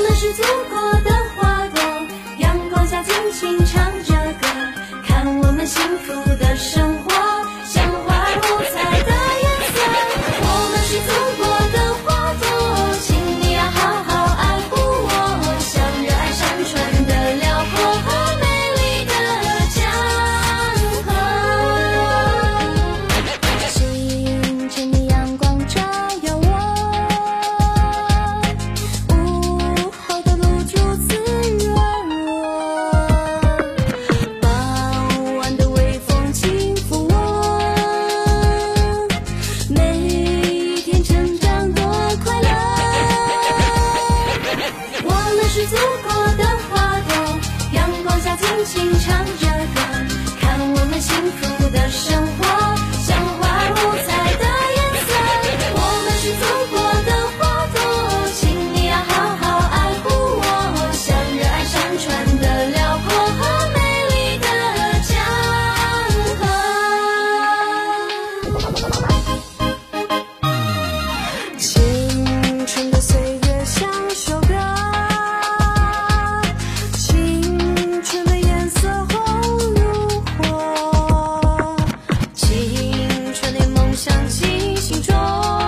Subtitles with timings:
[0.00, 1.82] 我们是祖国的花朵，
[2.38, 4.48] 阳光下尽情唱着歌，
[5.06, 7.09] 看我们幸福的生活，
[84.90, 85.59] 心中。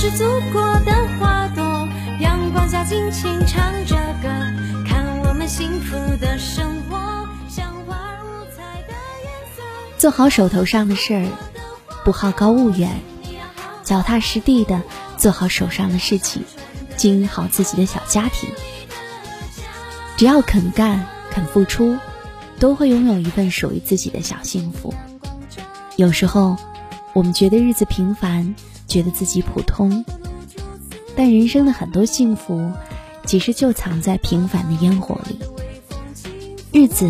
[0.00, 1.88] 是祖国的花朵，
[2.20, 4.28] 阳光下尽情唱着歌，
[4.86, 6.96] 看我们幸福的生活，
[7.48, 8.94] 像花儿五彩的
[9.24, 9.62] 颜色。
[9.98, 11.26] 做好手头上的事儿，
[12.04, 13.00] 不好高骛远，
[13.82, 14.82] 脚踏实地的
[15.16, 16.44] 做好手上的事情，
[16.96, 18.50] 经营好自己的小家庭。
[20.16, 21.98] 只要肯干、肯付出，
[22.60, 24.94] 都会拥有一份属于自己的小幸福。
[25.96, 26.56] 有时候，
[27.14, 28.54] 我们觉得日子平凡，
[28.88, 30.04] 觉得自己普通，
[31.14, 32.72] 但人生的很多幸福，
[33.26, 35.38] 其实就藏在平凡的烟火里。
[36.72, 37.08] 日子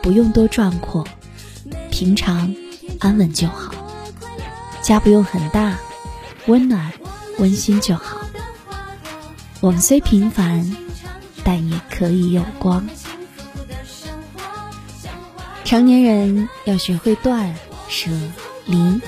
[0.00, 1.04] 不用多壮阔，
[1.90, 2.54] 平常
[3.00, 3.74] 安稳就好。
[4.80, 5.76] 家不用很大，
[6.46, 6.92] 温暖
[7.38, 8.20] 温馨就好。
[9.60, 10.76] 我们虽平凡，
[11.44, 12.86] 但也可以有光。
[15.64, 17.54] 成年人要学会断
[17.88, 18.10] 舍
[18.66, 19.00] 离，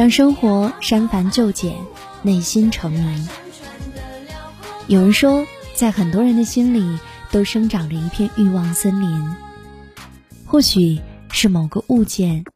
[0.00, 1.76] 让生活删繁就简，
[2.22, 3.28] 内心澄明。
[4.86, 6.98] 有人说，在很多人的心里
[7.30, 9.34] 都生长着一片欲望森林，
[10.46, 10.98] 或许
[11.30, 12.46] 是某个物件，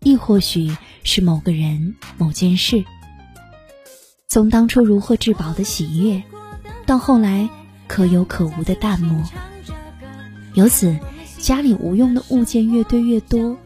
[0.00, 0.74] 亦或许
[1.04, 2.82] 是某个人、某件事。
[4.26, 6.22] 从当初如获至宝的喜悦，
[6.86, 7.50] 到后来
[7.86, 9.22] 可有可无的淡漠，
[10.54, 10.98] 由此
[11.38, 13.58] 家里无用的物件越堆越多，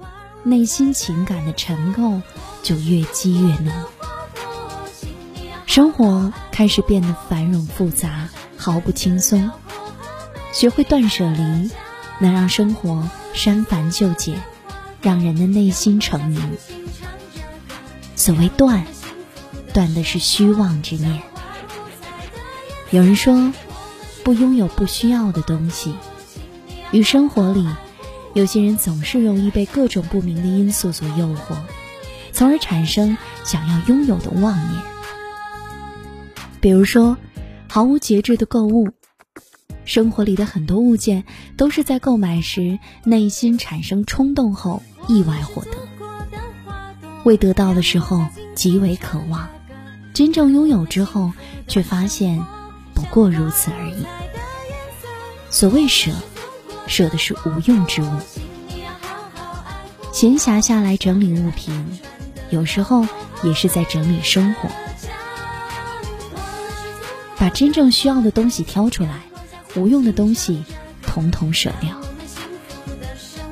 [0.42, 2.20] 内心情感的沉垢
[2.66, 3.72] 就越积越浓。
[5.66, 9.52] 生活开始变得繁荣复杂，毫不轻松。
[10.52, 11.70] 学会断舍离，
[12.18, 14.42] 能让生活删繁就简，
[15.00, 16.56] 让人的内心澄明。
[18.16, 18.84] 所谓断，
[19.72, 21.22] 断的是虚妄之念。
[22.90, 23.52] 有人说，
[24.24, 25.94] 不拥有不需要的东西。
[26.90, 27.64] 于生活里，
[28.34, 31.56] 有些人总是容易被各种不明的因素所诱惑，
[32.36, 34.82] 从而产生想要拥有的妄念。
[36.60, 37.16] 比如说，
[37.66, 38.90] 毫无节制的购物。
[39.86, 41.24] 生活里的很多物件
[41.56, 45.70] 都是在购买时内心产生冲动后意外获得，
[47.24, 49.48] 未得到的时候极为渴望，
[50.12, 51.32] 真正拥有之后
[51.66, 52.44] 却发现
[52.92, 54.04] 不过如此而已。
[55.48, 56.10] 所谓舍，
[56.86, 58.10] 舍的是无用之物。
[60.12, 61.86] 闲暇下来整理物品，
[62.50, 63.06] 有时候
[63.42, 64.68] 也是在整理生活，
[67.38, 69.20] 把真正需要的东西挑出来。
[69.74, 70.64] 无用的东西，
[71.02, 72.00] 统统舍掉。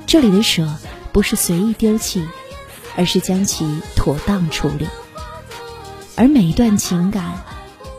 [0.06, 0.74] 这里的舍，
[1.12, 2.26] 不是随意丢弃，
[2.96, 4.88] 而是将其妥当处理。
[6.16, 7.44] 而每一段情感，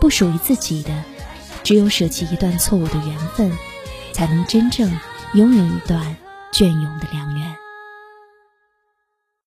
[0.02, 1.04] 不属于自己的，
[1.64, 3.52] 只有舍弃一段错误的缘分，
[4.12, 4.92] 才能真正
[5.34, 6.16] 拥有一段
[6.52, 7.65] 隽永的良缘。